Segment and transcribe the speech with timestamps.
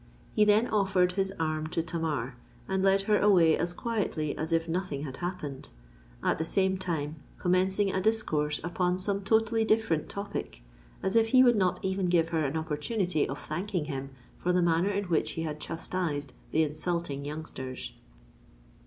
[0.33, 2.35] He then offered his arm to Tamar,
[2.67, 5.69] and led her away as quietly as if nothing had happened,
[6.23, 10.63] at the same time commencing a discourse upon some totally different topic,
[11.03, 14.09] as if he would not even give her an opportunity of thanking him
[14.39, 17.93] for the manner in which he had chastised the insulting youngsters.